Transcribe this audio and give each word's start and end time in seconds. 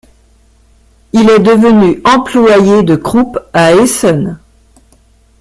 Il 1.13 1.29
est 1.29 1.37
devenu 1.41 2.01
employé 2.05 2.81
de 2.81 2.95
Krupp 2.95 3.37
à 3.53 3.71
Essen. 3.75 4.39